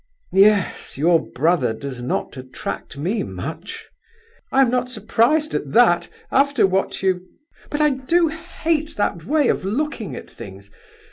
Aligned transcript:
"Yes, 0.33 0.97
your 0.97 1.23
brother 1.27 1.73
does 1.75 2.01
not 2.01 2.35
attract 2.35 2.97
me 2.97 3.21
much." 3.21 3.87
"I 4.51 4.63
am 4.63 4.71
not 4.71 4.89
surprised 4.89 5.53
at 5.53 5.73
that. 5.73 6.07
After 6.31 6.65
what 6.65 7.03
you... 7.03 7.21
But 7.69 7.81
I 7.81 7.91
do 7.91 8.29
hate 8.29 8.95
that 8.95 9.25
way 9.25 9.47
of 9.47 9.63
looking 9.63 10.15
at 10.15 10.27
things! 10.27 10.71